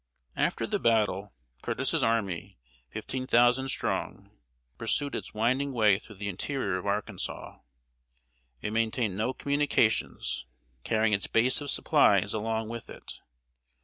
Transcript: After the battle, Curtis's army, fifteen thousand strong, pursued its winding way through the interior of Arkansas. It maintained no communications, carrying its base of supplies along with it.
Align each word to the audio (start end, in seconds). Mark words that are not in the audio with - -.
After 0.35 0.65
the 0.65 0.79
battle, 0.79 1.31
Curtis's 1.61 2.01
army, 2.01 2.57
fifteen 2.89 3.27
thousand 3.27 3.69
strong, 3.69 4.31
pursued 4.79 5.13
its 5.13 5.35
winding 5.35 5.73
way 5.73 5.99
through 5.99 6.15
the 6.15 6.27
interior 6.27 6.79
of 6.79 6.87
Arkansas. 6.87 7.59
It 8.63 8.73
maintained 8.73 9.15
no 9.15 9.31
communications, 9.31 10.47
carrying 10.83 11.13
its 11.13 11.27
base 11.27 11.61
of 11.61 11.69
supplies 11.69 12.33
along 12.33 12.67
with 12.67 12.89
it. 12.89 13.19